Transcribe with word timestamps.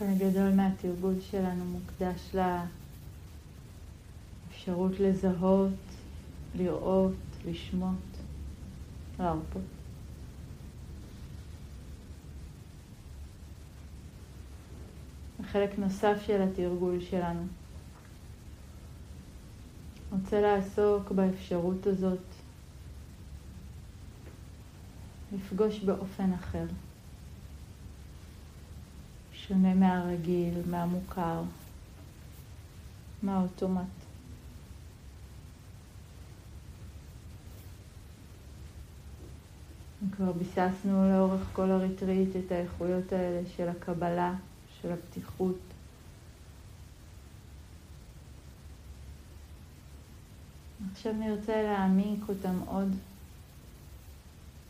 חלק 0.00 0.18
גדול 0.18 0.50
מהתרגול 0.50 1.14
שלנו 1.20 1.64
מוקדש 1.64 2.34
לאפשרות 4.48 5.00
לזהות, 5.00 5.72
לראות, 6.54 7.14
לשמוט, 7.46 8.16
להרפות. 9.18 9.62
חלק 15.52 15.78
נוסף 15.78 16.16
של 16.26 16.42
התרגול 16.42 17.00
שלנו. 17.00 17.46
רוצה 20.12 20.40
לעסוק 20.40 21.10
באפשרות 21.10 21.86
הזאת 21.86 22.24
לפגוש 25.32 25.78
באופן 25.78 26.32
אחר, 26.32 26.66
שונה 29.50 29.74
מהרגיל, 29.74 30.54
מהמוכר, 30.70 31.42
מהאוטומט. 33.22 33.84
כבר 40.16 40.32
ביססנו 40.32 41.10
לאורך 41.10 41.40
כל 41.52 41.70
הריטריט 41.70 42.28
את 42.36 42.52
האיכויות 42.52 43.12
האלה 43.12 43.40
של 43.56 43.68
הקבלה, 43.68 44.34
של 44.80 44.92
הפתיחות. 44.92 45.58
עכשיו 50.92 51.12
נרצה 51.12 51.62
להעמיק 51.62 52.20
אותם 52.28 52.58
עוד 52.66 52.88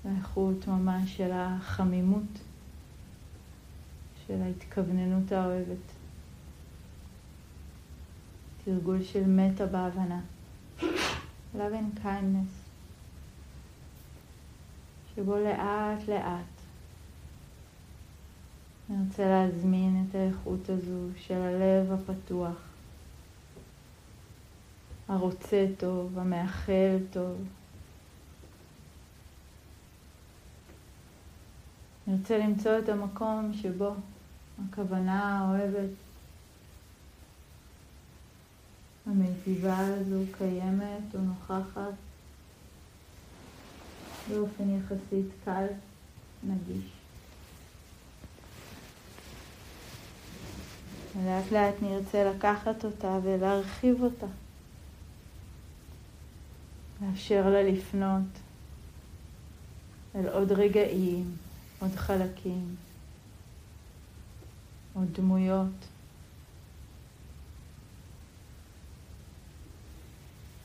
לאיכות 0.05 0.69
ממש 0.69 1.17
של 1.17 1.31
החמימות, 1.33 2.50
של 4.31 4.43
ההתכווננות 4.43 5.33
האוהבת. 5.33 5.77
תרגול 8.65 9.03
של 9.03 9.27
מטה 9.27 9.67
בהבנה. 9.67 10.21
love 11.55 11.75
and 11.75 12.05
kindness, 12.05 12.53
שבו 15.15 15.37
לאט 15.37 16.09
לאט 16.09 16.45
אני 18.91 18.99
רוצה 19.09 19.29
להזמין 19.29 20.07
את 20.09 20.15
האיכות 20.15 20.69
הזו 20.69 21.09
של 21.17 21.35
הלב 21.35 21.93
הפתוח, 21.93 22.57
הרוצה 25.09 25.67
טוב, 25.79 26.19
המאחל 26.19 26.99
טוב. 27.13 27.37
אני 32.09 32.17
רוצה 32.19 32.39
למצוא 32.39 32.79
את 32.79 32.89
המקום 32.89 33.53
שבו 33.63 33.95
הכוונה 34.69 35.39
האוהבת, 35.39 35.91
המיטיבה 39.07 39.79
הזו 39.79 40.21
קיימת 40.39 41.15
ונוכחת 41.15 41.95
באופן 44.29 44.79
יחסית 44.79 45.27
קל, 45.45 45.67
נגיש. 46.43 46.85
ולאט 51.17 51.53
לאט 51.53 51.75
נרצה 51.83 52.33
לקחת 52.35 52.85
אותה 52.85 53.19
ולהרחיב 53.23 54.03
אותה. 54.03 54.27
לאפשר 57.03 57.51
לה 57.51 57.63
לפנות 57.63 58.29
אל 60.15 60.29
עוד 60.29 60.53
רגעים, 60.53 61.37
עוד 61.81 61.95
חלקים, 61.95 62.77
עוד 64.95 65.09
דמויות. 65.13 65.67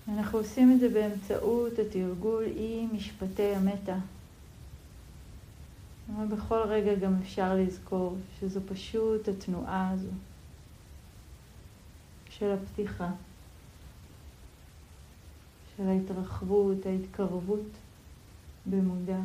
אנחנו 0.07 0.37
עושים 0.37 0.71
את 0.71 0.79
זה 0.79 0.89
באמצעות 0.89 1.79
התרגול 1.79 2.43
עם 2.55 2.89
משפטי 2.93 3.55
המטה. 3.55 3.97
אבל 6.15 6.25
בכל 6.25 6.61
רגע 6.67 6.95
גם 6.95 7.21
אפשר 7.21 7.55
לזכור 7.55 8.17
שזו 8.39 8.59
פשוט 8.67 9.27
התנועה 9.27 9.91
הזו. 9.91 10.11
של 12.29 12.51
הפתיחה, 12.51 13.09
של 15.77 15.87
ההתרחבות, 15.87 16.85
ההתקרבות 16.85 17.69
במודע, 18.65 19.19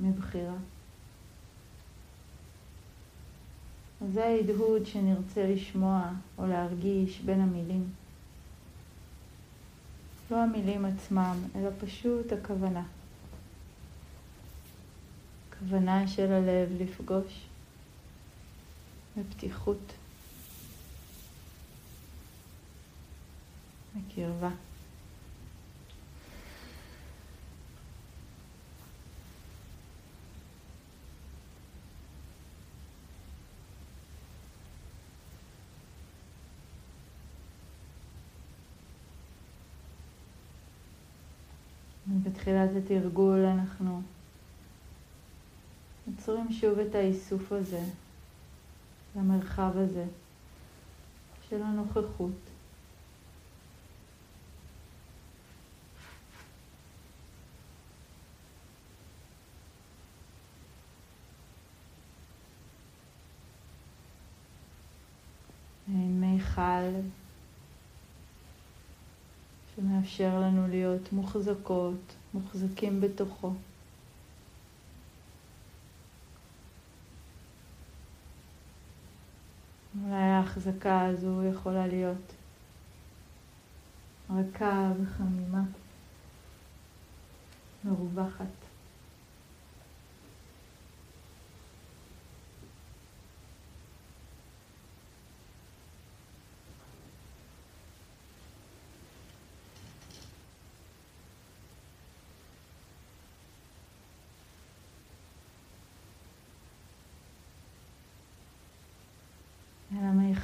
מבחירה. 0.00 0.54
אז 0.54 0.60
זה 4.10 4.24
ההדהוד 4.24 4.86
שנרצה 4.86 5.46
לשמוע 5.46 6.10
או 6.38 6.46
להרגיש 6.46 7.20
בין 7.20 7.40
המילים. 7.40 7.84
לא 10.30 10.36
המילים 10.36 10.84
עצמם, 10.84 11.36
אלא 11.56 11.70
פשוט 11.80 12.32
הכוונה. 12.32 12.82
כוונה 15.58 16.08
של 16.08 16.32
הלב 16.32 16.68
לפגוש 16.80 17.46
בפתיחות. 19.16 19.92
בקרבה. 23.96 24.50
בתחילת 42.22 42.70
התרגול 42.76 43.44
אנחנו 43.44 44.02
יוצרים 46.06 46.52
שוב 46.52 46.78
את 46.78 46.94
האיסוף 46.94 47.52
הזה, 47.52 47.84
למרחב 49.16 49.72
הזה 49.76 50.04
של 51.48 51.62
הנוכחות. 51.62 52.30
מיכל 65.88 67.21
שמאפשר 69.76 70.40
לנו 70.40 70.68
להיות 70.68 71.12
מוחזקות, 71.12 72.14
מוחזקים 72.34 73.00
בתוכו. 73.00 73.52
אולי 80.04 80.14
ההחזקה 80.14 81.00
הזו 81.06 81.44
יכולה 81.44 81.86
להיות 81.86 82.32
רכה 84.30 84.92
וחמימה, 85.02 85.62
מרווחת. 87.84 88.61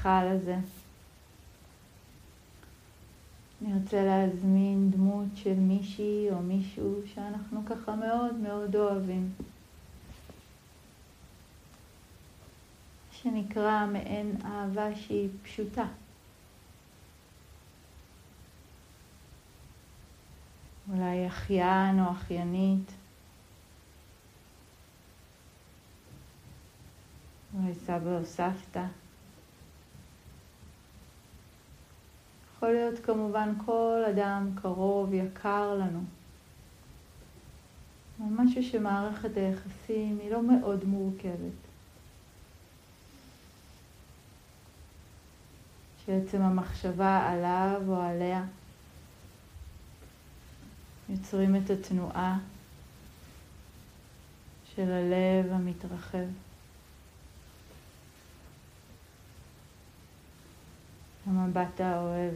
המיכל 0.06 0.37
הזה. 0.37 0.56
אני 3.62 3.75
רוצה 3.75 4.05
להזמין 4.05 4.91
דמות 4.91 5.29
של 5.35 5.55
מישהי 5.55 6.31
או 6.31 6.43
מישהו 6.43 7.03
שאנחנו 7.15 7.61
ככה 7.67 7.97
מאוד 7.97 8.35
מאוד 8.35 8.77
אוהבים. 8.77 9.33
שנקרא 13.12 13.87
מעין 13.87 14.37
אהבה 14.45 14.95
שהיא 14.97 15.29
פשוטה. 15.43 15.87
אולי 20.93 21.27
אחיין 21.27 22.01
או 22.01 22.11
אחיינית. 22.11 22.93
אולי 27.55 27.75
סבא 27.75 28.19
או 28.19 28.25
סבתא. 28.25 28.85
יכול 32.58 32.72
להיות 32.72 32.99
כמובן 33.05 33.55
כל 33.64 34.05
אדם 34.10 34.50
קרוב, 34.62 35.14
יקר 35.14 35.75
לנו. 35.75 36.00
משהו 38.19 38.62
שמערכת 38.62 39.37
היחסים 39.37 40.19
היא 40.22 40.31
לא 40.31 40.43
מאוד 40.43 40.84
מורכבת. 40.84 41.58
שעצם 46.06 46.43
המחשבה 46.43 47.28
עליו 47.32 47.82
או 47.88 48.02
עליה 48.02 48.44
יוצרים 51.08 51.56
את 51.56 51.70
התנועה 51.70 52.38
של 54.75 54.90
הלב 54.93 55.52
המתרחב. 55.52 56.48
המבט 61.29 61.81
האוהב. 61.81 62.35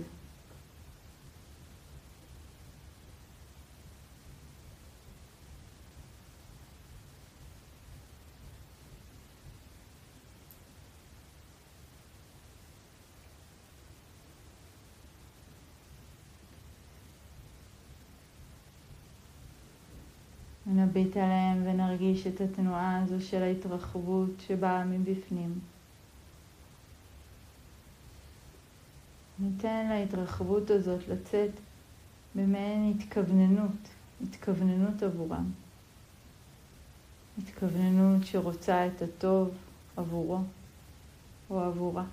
נביט 20.66 21.16
עליהם 21.16 21.62
ונרגיש 21.64 22.26
את 22.26 22.40
התנועה 22.40 23.02
הזו 23.02 23.20
של 23.20 23.42
ההתרחבות 23.42 24.30
שבאה 24.46 24.84
מבפנים. 24.84 25.58
ניתן 29.38 29.88
להתרחבות 29.88 30.70
הזאת 30.70 31.08
לצאת 31.08 31.50
במעין 32.34 32.94
התכווננות, 32.98 33.88
התכווננות 34.22 35.02
עבורם. 35.02 35.50
התכווננות 37.38 38.26
שרוצה 38.26 38.86
את 38.86 39.02
הטוב 39.02 39.50
עבורו 39.96 40.38
או 41.50 41.60
עבורה. 41.60 42.04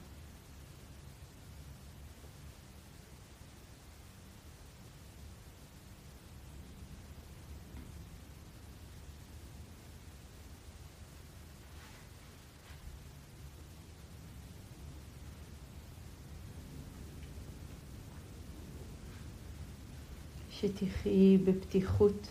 שתחיי 20.61 21.37
בפתיחות 21.37 22.27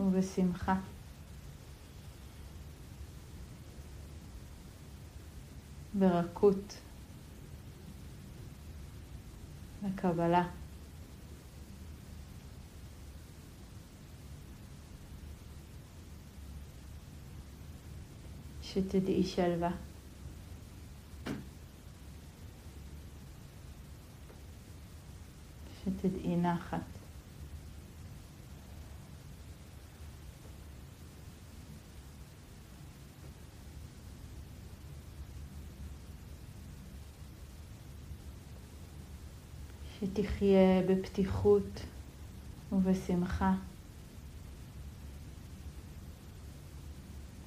ובשמחה. 0.00 0.80
ברכות 5.94 6.80
וקבלה. 9.82 10.48
שתדעי 18.62 19.24
שלווה. 19.24 19.70
שתדעי 25.84 26.36
נחת. 26.36 27.05
שתחיה 40.16 40.82
בפתיחות 40.88 41.80
ובשמחה, 42.72 43.52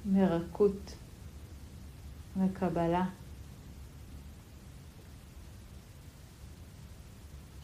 מרכות 0.04 0.96
וקבלה, 2.36 3.04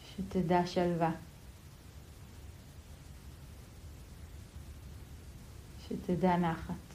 שתדע 0.05 0.65
שלווה, 0.67 1.11
שתדע 5.87 6.37
נחת. 6.37 6.86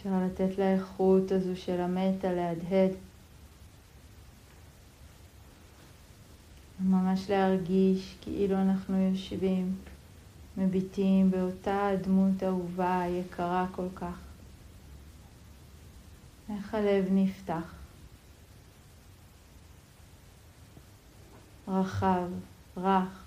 אפשר 0.00 0.10
לתת 0.26 0.58
לאיכות 0.58 1.32
הזו 1.32 1.56
של 1.56 1.80
המטה 1.80 2.32
להדהד. 2.32 2.90
ממש 6.80 7.30
להרגיש 7.30 8.16
כאילו 8.20 8.56
אנחנו 8.56 8.96
יושבים, 8.96 9.76
מביטים 10.56 11.30
באותה 11.30 11.90
דמות 12.02 12.42
אהובה, 12.42 13.02
יקרה 13.08 13.66
כל 13.72 13.86
כך. 13.94 14.18
איך 16.50 16.74
הלב 16.74 17.04
נפתח. 17.10 17.74
רחב, 21.68 22.28
רך, 22.76 23.24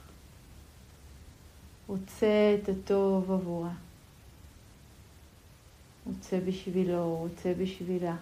רוצה 1.87 2.57
את 2.61 2.69
הטוב 2.69 3.31
עבורה. 3.31 3.82
רוצה 6.05 6.39
בשבילו, 6.39 7.15
רוצה 7.15 7.53
בשבילה. 7.59 8.15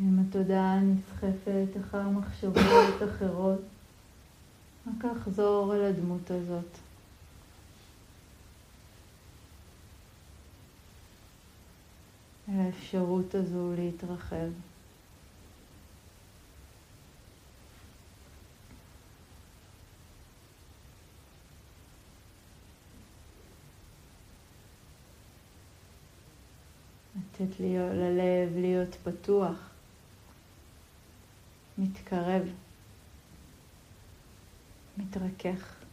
אם 0.00 0.18
התודעה 0.18 0.80
נסחפת 0.80 1.80
אחר 1.80 2.08
מחשבות 2.08 3.02
אחרות, 3.04 3.60
רק 4.86 5.04
לחזור 5.04 5.74
אל 5.76 5.82
הדמות 5.82 6.30
הזאת. 6.30 6.78
אל 12.48 12.60
האפשרות 12.60 13.34
הזו 13.34 13.72
להתרחב. 13.76 14.48
לתת 27.40 27.60
ללב 27.60 28.56
להיות 28.56 28.94
פתוח, 29.04 29.70
מתקרב, 31.78 32.42
מתרכך. 34.96 35.83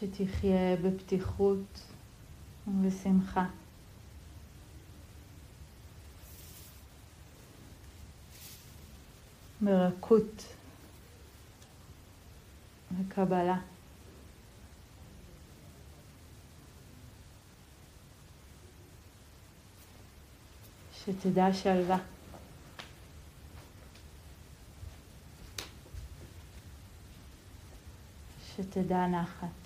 שתחיה 0.00 0.76
בפתיחות 0.76 1.80
ובשמחה. 2.66 3.46
ברכות 9.60 10.54
וקבלה. 12.98 13.58
שתדע 20.92 21.52
שלווה. 21.52 21.98
שתדע 28.56 29.06
נחת. 29.06 29.65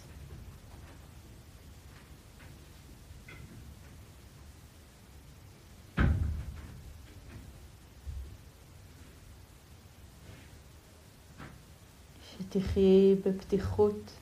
שתחיי 12.51 13.15
בפתיחות 13.15 14.13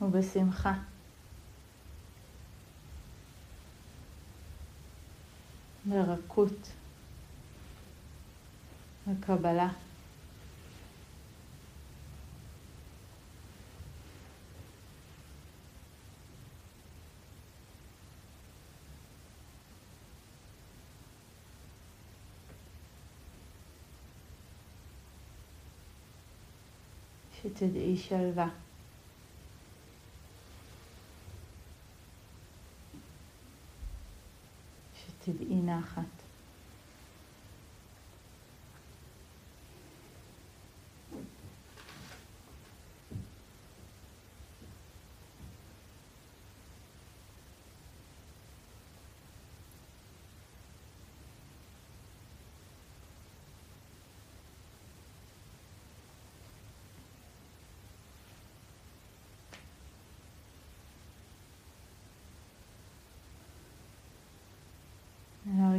ובשמחה. 0.00 0.72
לרכות 5.86 6.72
וקבלה. 9.06 9.68
שתדעי 27.44 27.96
שלווה. 27.96 28.48
שתדעי 34.94 35.62
נחת. 35.62 36.23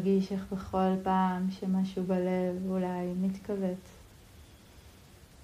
להרגיש 0.05 0.31
איך 0.31 0.45
בכל 0.53 0.95
פעם 1.03 1.51
שמשהו 1.51 2.03
בלב 2.03 2.69
אולי 2.69 3.13
מתכווץ 3.21 3.97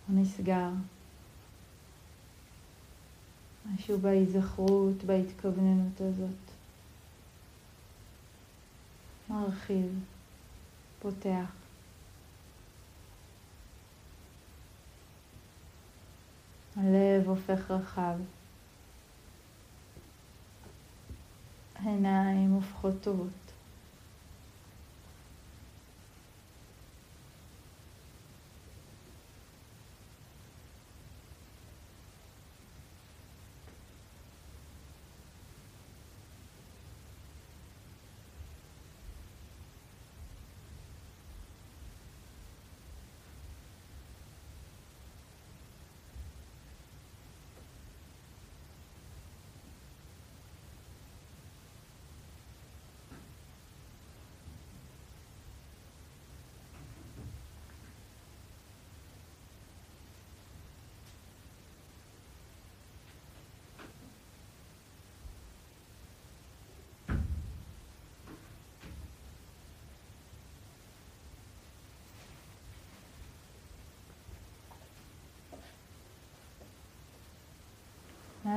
או 0.10 0.13
נסגר, 0.13 0.70
משהו 3.65 4.00
בהיזכרות, 4.00 5.03
בהתכווננות 5.06 6.01
הזאת, 6.01 6.51
מרחיב, 9.30 10.00
פותח. 11.00 11.51
הלב 16.75 17.27
הופך 17.27 17.72
רחב. 17.72 18.15
העיניים 21.75 22.51
הופכות 22.51 22.94
טובות. 23.01 23.41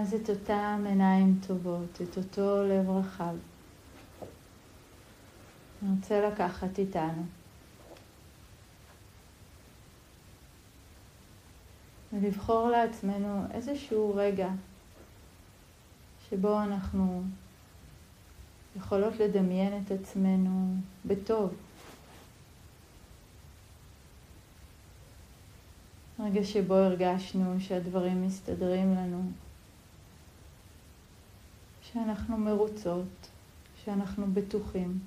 ואז 0.05 0.15
את 0.15 0.31
אותם 0.31 0.85
עיניים 0.87 1.39
טובות, 1.47 2.03
את 2.03 2.17
אותו 2.17 2.63
לב 2.65 2.91
רחב. 2.91 3.35
אני 5.83 5.91
רוצה 5.97 6.29
לקחת 6.29 6.79
איתנו. 6.79 7.23
ולבחור 12.13 12.69
לעצמנו 12.71 13.45
איזשהו 13.51 14.13
רגע 14.15 14.49
שבו 16.31 16.63
אנחנו 16.63 17.23
יכולות 18.77 19.17
לדמיין 19.17 19.83
את 19.85 19.91
עצמנו 19.91 20.75
בטוב. 21.05 21.55
רגע 26.21 26.45
שבו 26.45 26.75
הרגשנו 26.75 27.61
שהדברים 27.61 28.27
מסתדרים 28.27 28.95
לנו, 28.95 29.23
שאנחנו 31.95 32.39
מרוצות, 32.39 33.29
שאנחנו 33.85 34.27
בטוחים. 34.33 34.99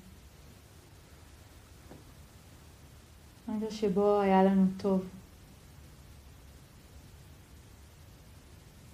רגע 3.48 3.70
שבו 3.70 4.20
היה 4.20 4.44
לנו 4.44 4.66
טוב. 4.76 5.04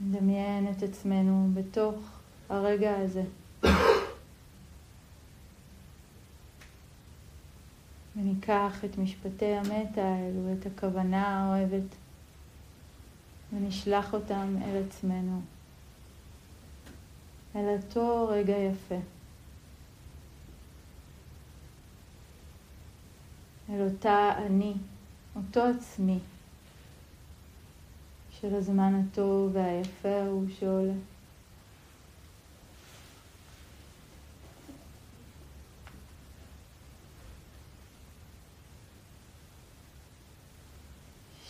נדמיין 0.00 0.72
את 0.72 0.82
עצמנו 0.82 1.50
בתוך 1.54 1.94
הרגע 2.48 2.96
הזה. 2.98 3.22
וניקח 8.16 8.84
את 8.84 8.98
משפטי 8.98 9.54
המטה 9.54 10.02
האלו, 10.02 10.52
את 10.52 10.66
הכוונה 10.66 11.28
האוהבת, 11.28 11.94
ונשלח 13.52 14.14
אותם 14.14 14.56
אל 14.62 14.82
עצמנו. 14.88 15.53
אל 17.56 17.76
אותו 17.76 18.28
רגע 18.30 18.56
יפה. 18.56 18.98
אל 23.70 23.82
אותה 23.82 24.32
אני, 24.46 24.74
אותו 25.36 25.60
עצמי, 25.62 26.18
של 28.40 28.54
הזמן 28.54 28.94
הטוב 28.94 29.50
והיפה 29.54 30.08
ההוא 30.08 30.44
שעולה. 30.58 30.92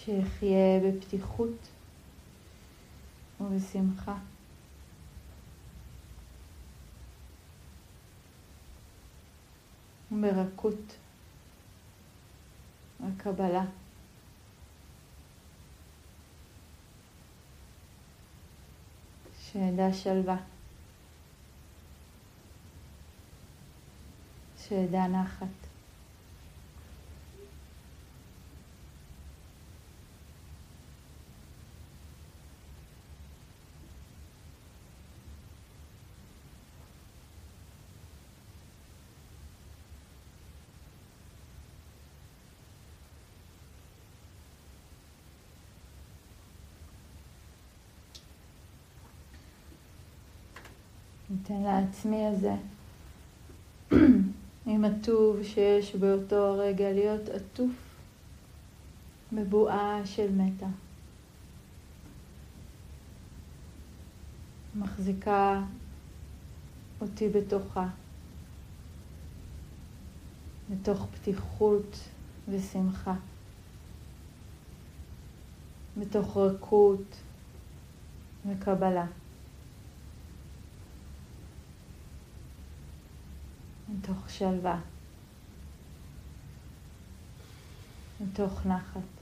שיחיה 0.04 0.80
בפתיחות 0.84 1.68
ובשמחה. 3.40 4.16
מרכות, 10.14 10.96
הקבלה. 13.00 13.64
שידע 19.40 19.92
שלווה, 19.92 20.36
שידע 24.58 25.06
נחת. 25.06 25.63
ניתן 51.34 51.62
לעצמי 51.62 52.26
הזה, 52.26 52.54
עם 54.66 54.84
הטוב 54.88 55.42
שיש 55.42 55.94
באותו 55.94 56.36
הרגע, 56.36 56.92
להיות 56.92 57.28
עטוף 57.28 57.70
בבועה 59.32 60.00
של 60.04 60.32
מתה. 60.32 60.66
מחזיקה 64.74 65.62
אותי 67.00 67.28
בתוכה, 67.28 67.88
בתוך 70.70 71.06
פתיחות 71.12 71.98
ושמחה, 72.48 73.14
בתוך 75.96 76.36
רכות 76.36 77.16
וקבלה. 78.46 79.06
מתוך 83.98 84.30
שלווה, 84.30 84.80
מתוך 88.20 88.66
נחת. 88.66 89.13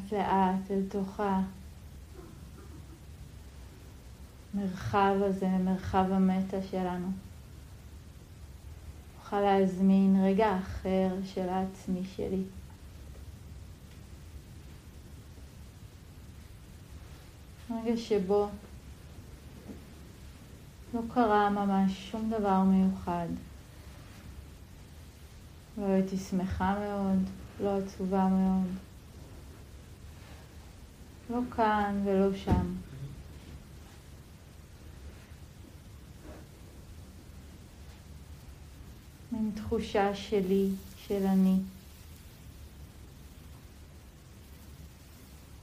לאט 0.00 0.12
לאט 0.12 0.70
אל 0.70 0.82
תוך 0.88 1.20
המרחב 4.54 5.14
הזה, 5.22 5.48
מרחב 5.48 6.04
המטה 6.12 6.62
שלנו. 6.70 7.08
נוכל 9.18 9.40
להזמין 9.40 10.24
רגע 10.24 10.58
אחר 10.58 11.08
של 11.24 11.48
העצמי 11.48 12.04
שלי. 12.16 12.42
רגע 17.70 17.96
שבו 17.96 18.48
לא 20.94 21.00
קרה 21.14 21.50
ממש 21.50 22.10
שום 22.10 22.30
דבר 22.30 22.60
מיוחד. 22.60 23.28
לא 25.78 25.84
הייתי 25.84 26.16
שמחה 26.16 26.74
מאוד, 26.78 27.18
לא 27.60 27.78
עצובה 27.78 28.28
מאוד. 28.28 28.89
לא 31.30 31.40
כאן 31.56 32.02
ולא 32.04 32.36
שם. 32.36 32.74
מין 39.32 39.50
תחושה 39.54 40.14
שלי, 40.14 40.68
של 40.96 41.26
אני. 41.26 41.56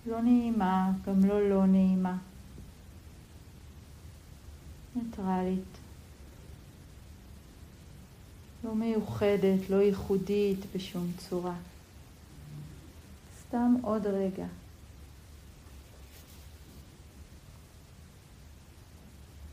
לא 0.06 0.22
נעימה, 0.22 0.92
גם 1.06 1.26
לא 1.26 1.50
לא 1.50 1.66
נעימה. 1.66 2.18
ניטרלית. 4.96 5.78
לא 8.64 8.76
מיוחדת, 8.76 9.70
לא 9.70 9.76
ייחודית 9.76 10.60
בשום 10.76 11.12
צורה. 11.18 11.56
סתם 13.40 13.76
עוד 13.82 14.08
רגע. 14.08 14.46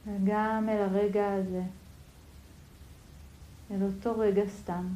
וגם 0.07 0.69
אל 0.69 0.83
הרגע 0.83 1.33
הזה, 1.33 1.63
אל 3.71 3.83
אותו 3.83 4.19
רגע 4.19 4.43
סתם. 4.49 4.89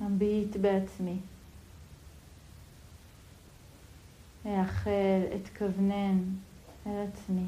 מביט 0.00 0.56
בעצמי. 0.56 1.16
מאחל, 4.44 5.20
אתכוונן 5.36 6.18
אל 6.86 7.06
עצמי. 7.08 7.44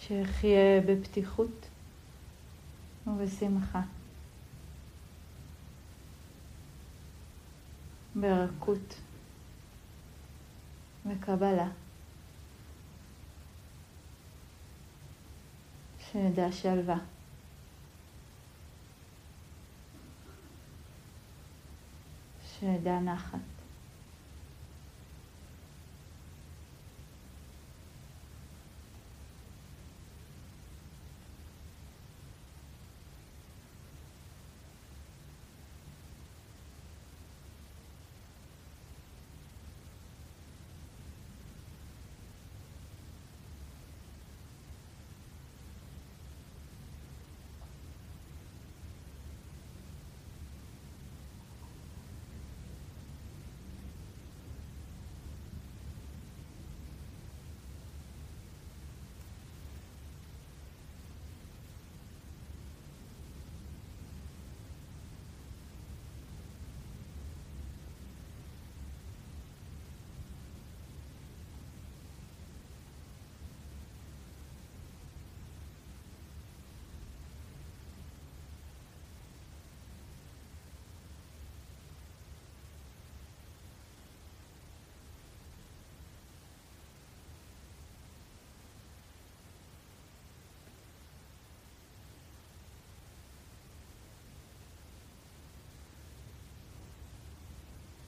שאחיה 0.00 0.80
בפתיחות 0.86 1.68
ובשמחה. 3.06 3.82
ברכות 8.20 9.00
וקבלה. 11.06 11.68
שנדע 16.12 16.52
שלווה. 16.52 16.98
שנדע 22.60 23.00
נחת. 23.00 23.58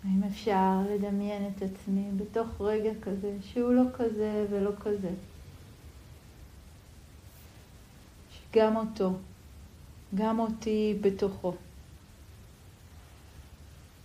האם 0.05 0.20
אפשר 0.31 0.81
לדמיין 0.91 1.53
את 1.57 1.63
עצמי 1.63 2.11
בתוך 2.17 2.61
רגע 2.61 2.91
כזה, 3.03 3.37
שהוא 3.41 3.73
לא 3.73 3.83
כזה 3.99 4.47
ולא 4.51 4.71
כזה? 4.81 5.11
שגם 8.33 8.77
אותו, 8.77 9.13
גם 10.15 10.39
אותי 10.39 10.99
בתוכו, 11.01 11.55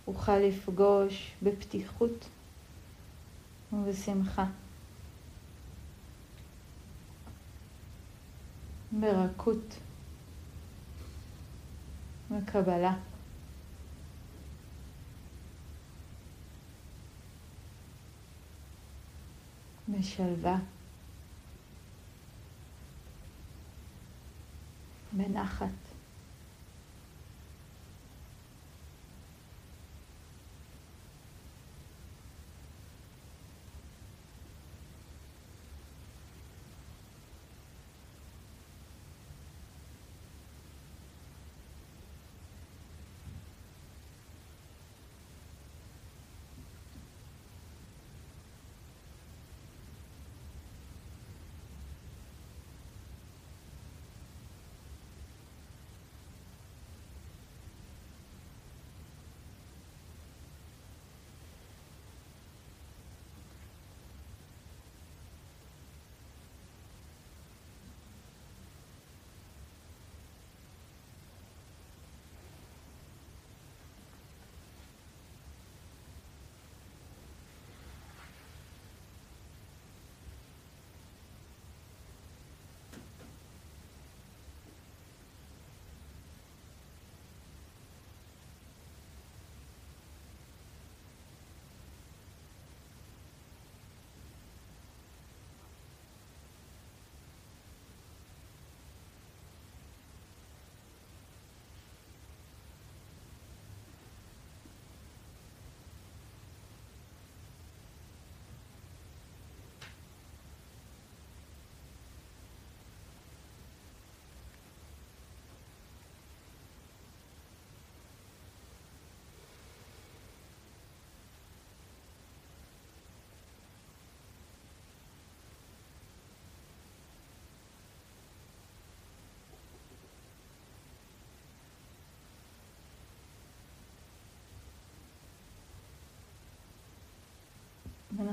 אוכל 0.06 0.38
לפגוש 0.38 1.32
בפתיחות 1.42 2.28
ובשמחה, 3.72 4.44
ברכות 8.92 9.76
וקבלה. 12.30 12.94
בשלווה, 19.88 20.56
בנחת. 25.12 25.85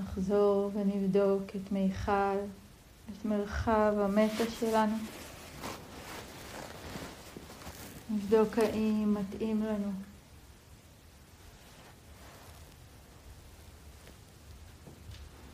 ונחזור 0.03 0.71
ונבדוק 0.73 1.43
את 1.55 1.71
מיכל, 1.71 2.37
את 3.09 3.25
מרחב 3.25 3.93
המטה 3.97 4.43
שלנו. 4.59 4.95
נבדוק 8.09 8.57
האם 8.57 9.15
מתאים 9.19 9.63
לנו. 9.63 9.91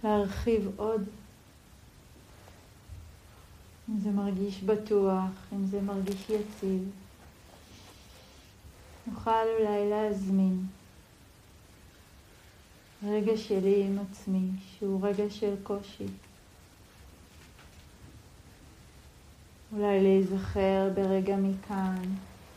להרחיב 0.04 0.70
עוד. 0.76 1.04
אם 3.90 4.00
זה 4.00 4.10
מרגיש 4.10 4.64
בטוח, 4.64 5.32
אם 5.54 5.66
זה 5.66 5.82
מרגיש 5.82 6.30
יציב. 6.30 6.90
נוכל 9.08 9.46
אולי 9.60 9.90
להזמין 9.90 10.66
רגע 13.04 13.38
שלי 13.38 13.84
עם 13.84 14.00
עצמי, 14.00 14.50
שהוא 14.78 15.08
רגע 15.08 15.30
של 15.30 15.56
קושי. 15.64 16.06
אולי 19.74 20.04
להיזכר 20.04 20.90
ברגע 20.96 21.36
מכאן, 21.36 22.02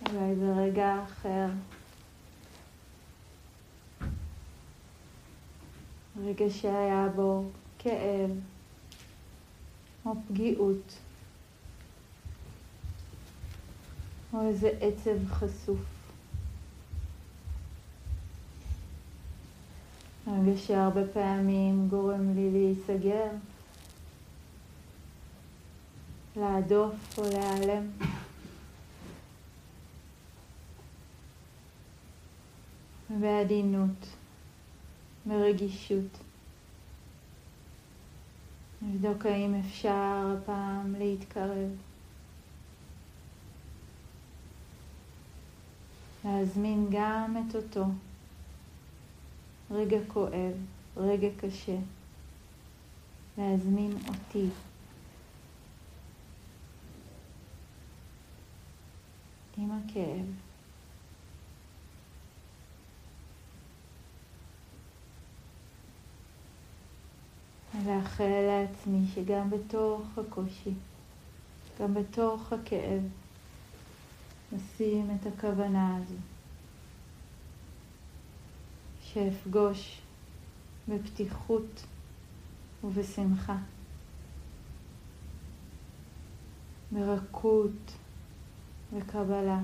אולי 0.09 0.35
ברגע 0.35 1.03
אחר. 1.05 1.47
רגע 6.25 6.51
שהיה 6.51 7.09
בו 7.17 7.45
כאב 7.79 8.31
או 10.07 10.13
פגיעות 10.29 10.99
או 14.33 14.49
איזה 14.49 14.71
עצב 14.81 15.27
חשוף. 15.31 16.02
רגע 20.43 20.59
שהרבה 20.59 21.01
פעמים 21.13 21.89
גורם 21.89 22.35
לי 22.35 22.51
להיסגר, 22.51 23.29
להדוף 26.37 27.19
או 27.19 27.23
להיעלם. 27.23 27.87
בעדינות, 33.21 34.07
ברגישות. 35.27 36.19
נבדוק 38.83 39.27
האם 39.27 39.55
אפשר 39.55 40.37
הפעם 40.39 40.95
להתקרב. 40.99 41.71
להזמין 46.25 46.87
גם 46.91 47.37
את 47.37 47.57
אותו 47.57 47.85
רגע 49.73 49.99
כואב, 50.09 50.55
רגע 50.97 51.29
קשה, 51.41 51.77
להזמין 53.39 53.93
אותי. 54.09 54.47
עם 59.57 59.71
הכאב. 59.71 60.27
ולאחל 67.85 68.25
לעצמי 68.25 69.07
שגם 69.15 69.51
בתוך 69.51 70.03
הקושי, 70.19 70.75
גם 71.81 71.95
בתוך 71.95 72.53
הכאב, 72.53 73.03
נשים 74.53 75.19
את 75.21 75.27
הכוונה 75.27 75.97
הזו. 75.97 76.32
שאפגוש 79.15 80.01
בפתיחות 80.89 81.87
ובשמחה, 82.85 83.57
ברכות 86.93 87.93
וקבלה. 88.93 89.61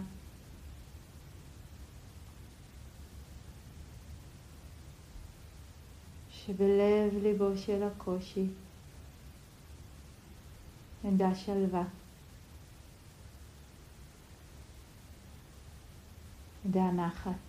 שבלב 6.30 7.22
ליבו 7.22 7.56
של 7.56 7.82
הקושי 7.82 8.46
נדע 11.04 11.34
שלווה. 11.34 11.84
נדע 16.64 16.90
נחת. 16.90 17.47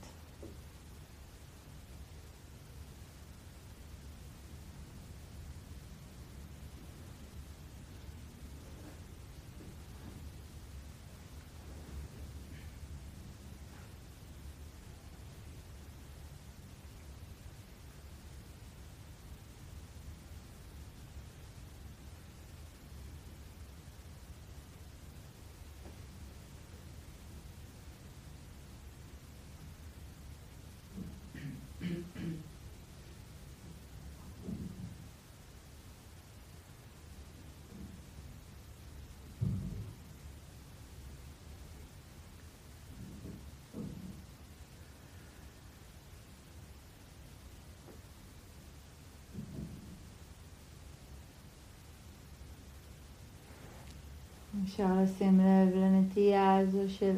אפשר 54.69 54.87
לשים 55.03 55.39
לב 55.39 55.75
לנטייה 55.75 56.57
הזו 56.57 56.83
של 56.87 57.15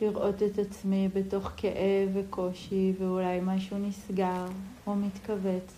לראות 0.00 0.42
את 0.42 0.58
עצמי 0.58 1.08
בתוך 1.14 1.50
כאב 1.56 2.08
וקושי 2.14 2.92
ואולי 2.98 3.40
משהו 3.42 3.78
נסגר 3.78 4.46
או 4.86 4.94
מתכווץ. 4.94 5.72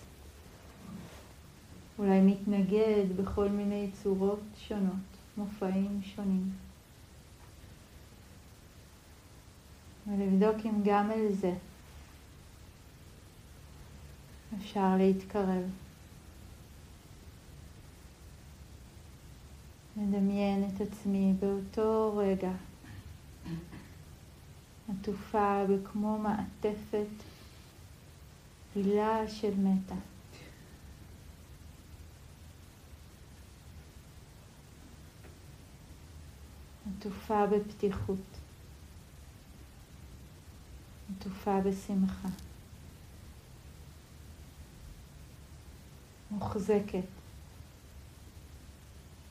אולי 1.99 2.21
מתנגד 2.21 3.05
בכל 3.17 3.49
מיני 3.49 3.91
צורות 4.03 4.41
שונות, 4.57 5.17
מופעים 5.37 6.01
שונים. 6.03 6.51
ולבדוק 10.07 10.57
אם 10.65 10.81
גם 10.85 11.11
אל 11.11 11.33
זה 11.33 11.55
אפשר 14.59 14.97
להתקרב. 14.99 15.88
מדמיין 19.99 20.69
את 20.69 20.81
עצמי 20.81 21.35
באותו 21.41 22.17
רגע 22.17 22.53
עטופה 24.89 25.65
בכמו 25.71 26.19
מעטפת 26.19 27.07
הילה 28.75 29.29
של 29.29 29.55
מתה. 29.55 29.95
עטופה 36.99 37.47
בפתיחות, 37.47 38.39
עטופה 41.11 41.61
בשמחה, 41.61 42.29
מוחזקת 46.31 47.18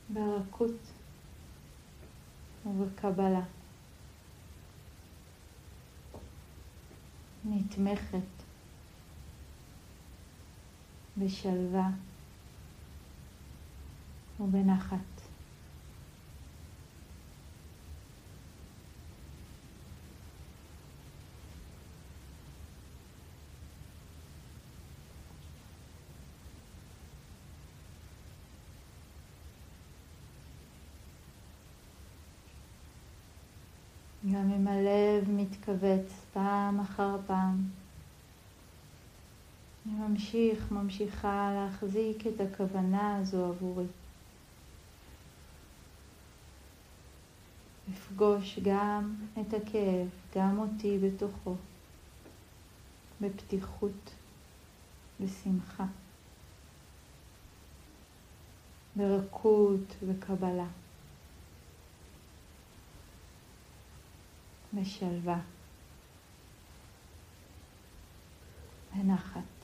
ברכות 0.10 0.94
ובקבלה. 2.66 3.42
נתמכת 7.46 8.44
בשלווה 11.18 11.90
ובנחת. 14.40 15.18
גם 34.34 34.52
הלב 34.68 35.30
מתכווץ 35.30 36.26
פעם 36.34 36.80
אחר 36.80 37.18
פעם, 37.28 37.64
אני 39.86 39.96
ממשיך, 40.08 40.72
ממשיכה 40.72 41.52
להחזיק 41.56 42.28
את 42.28 42.42
הכוונה 42.42 43.18
הזו 43.18 43.46
עבורי. 43.46 43.86
לפגוש 47.92 48.60
גם 48.60 49.16
את 49.42 49.54
הכאב, 49.54 50.08
גם 50.36 50.60
אותי 50.60 51.00
בתוכו, 51.00 51.56
בפתיחות, 53.22 54.12
בשמחה, 55.22 55.86
ברכות 58.96 59.96
וקבלה, 60.08 60.68
בשלווה, 64.74 65.40
בנחת. 68.96 69.57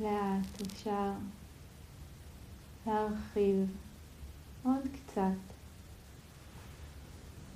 לאט 0.00 0.62
אפשר 0.62 1.10
להרחיב 2.86 3.66
עוד 4.62 4.82
קצת 4.92 5.20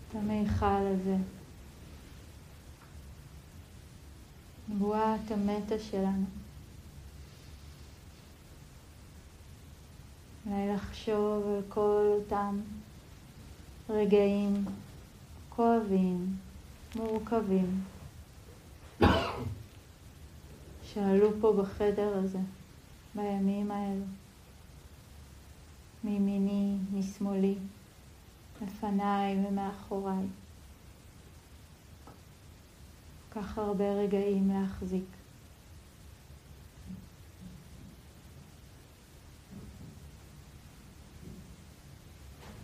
את 0.08 0.14
המיכל 0.14 0.86
הזה. 0.94 1.16
נבואת 4.68 5.30
המטה 5.30 5.78
שלנו. 5.78 6.26
אולי 10.46 10.74
לחשוב 10.74 11.46
על 11.46 11.62
כל 11.68 12.18
אותם 12.18 12.60
רגעים 13.90 14.64
כואבים, 15.48 16.36
מורכבים. 16.96 17.84
שעלו 20.94 21.30
פה 21.40 21.52
בחדר 21.52 22.16
הזה, 22.16 22.38
בימים 23.14 23.70
האלו. 23.70 24.04
מימיני, 26.04 26.76
משמאלי, 26.92 27.54
לפניי 28.62 29.46
ומאחוריי. 29.46 30.26
כך 33.30 33.58
הרבה 33.58 33.92
רגעים 33.92 34.50
להחזיק. 34.50 35.04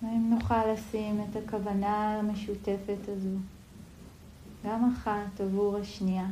האם 0.03 0.31
נוכל 0.31 0.73
לשים 0.73 1.21
את 1.21 1.37
הכוונה 1.37 2.19
המשותפת 2.19 3.09
הזו, 3.09 3.39
גם 4.65 4.93
אחת 4.93 5.41
עבור 5.41 5.77
השנייה, 5.77 6.27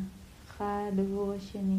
אחד 0.62 0.98
עבור 0.98 1.32
השני. 1.32 1.78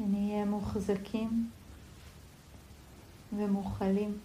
ונהיה 0.00 0.44
מוחזקים 0.44 1.50
ומוכלים. 3.36 4.18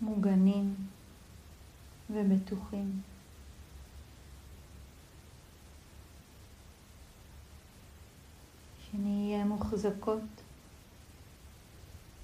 מוגנים 0.00 0.74
ובטוחים. 2.10 3.00
שנהיה 8.90 9.44
מוחזקות 9.44 10.41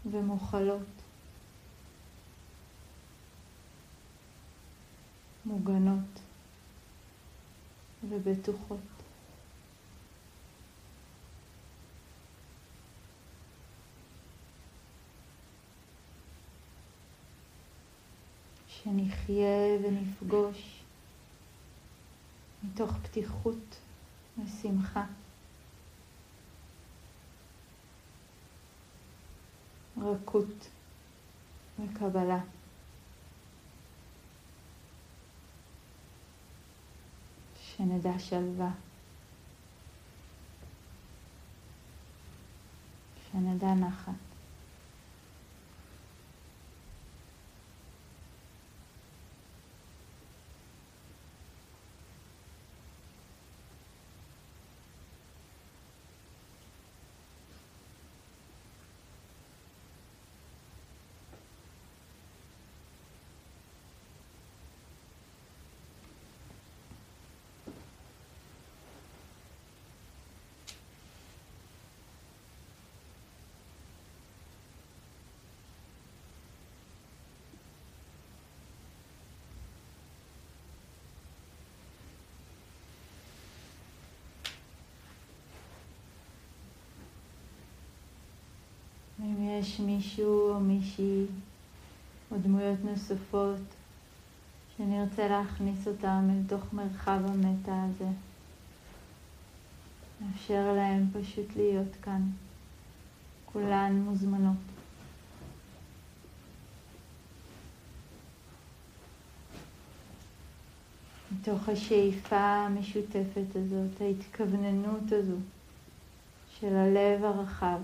ומוכלות, 0.07 0.87
מוגנות 5.45 6.21
ובטוחות. 8.09 8.79
שנחיה 18.69 19.79
ונפגוש 19.83 20.83
מתוך 22.63 22.93
פתיחות 23.03 23.79
ושמחה. 24.39 25.05
רכות 30.03 30.69
וקבלה. 31.79 32.41
שנדע 37.61 38.19
שלווה. 38.19 38.71
שנדע 43.33 43.75
נחת. 43.75 44.28
יש 89.59 89.81
מישהו 89.81 90.51
או 90.51 90.61
מישהי 90.61 91.27
או 92.31 92.37
דמויות 92.43 92.79
נוספות 92.85 93.61
שנרצה 94.77 95.29
להכניס 95.29 95.89
אותם 95.89 96.29
אל 96.31 96.43
תוך 96.49 96.73
מרחב 96.73 97.21
המטה 97.25 97.85
הזה. 97.85 98.09
נאפשר 100.21 100.73
להם 100.73 101.07
פשוט 101.13 101.57
להיות 101.57 101.97
כאן. 102.03 102.23
כולן 103.53 103.93
מוזמנות. 103.93 104.57
מתוך 111.33 111.69
השאיפה 111.69 112.37
המשותפת 112.37 113.57
הזאת, 113.57 114.01
ההתכווננות 114.01 115.13
הזו 115.13 115.37
של 116.61 116.77
הלב 116.77 117.25
הרחב, 117.25 117.79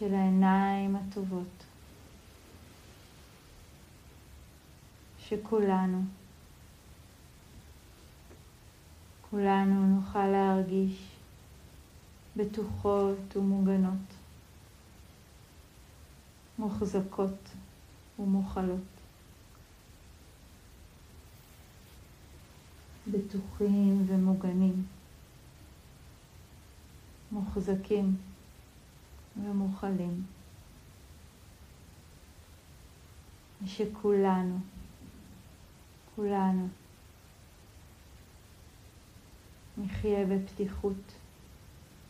של 0.00 0.14
העיניים 0.14 0.96
הטובות, 0.96 1.64
שכולנו, 5.18 6.02
כולנו 9.30 9.86
נוכל 9.96 10.26
להרגיש 10.26 11.08
בטוחות 12.36 13.36
ומוגנות, 13.36 14.14
מוחזקות 16.58 17.48
ומוכלות. 18.18 18.80
בטוחים 23.10 24.04
ומוגנים, 24.06 24.84
מוחזקים 27.32 28.16
ומוכלים. 29.36 30.24
ושכולנו, 33.62 34.58
כולנו, 36.16 36.68
נחיה 39.78 40.26
בפתיחות 40.26 41.12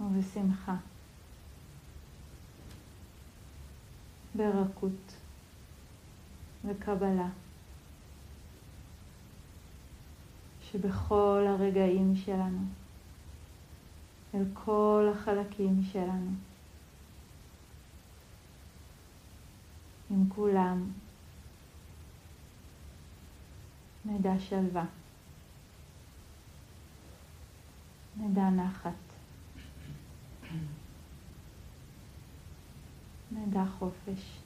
ובשמחה, 0.01 0.77
ברכות 4.35 5.17
וקבלה. 6.65 7.29
שבכל 10.73 11.45
הרגעים 11.49 12.17
שלנו, 12.17 12.61
אל 14.35 14.45
כל 14.55 15.13
החלקים 15.15 15.83
שלנו, 15.93 16.31
עם 20.11 20.29
כולם, 20.29 20.93
נדע 24.05 24.39
שלווה, 24.39 24.85
נדע 28.17 28.51
נחת, 28.51 28.93
נדע 33.33 33.65
חופש. 33.79 34.40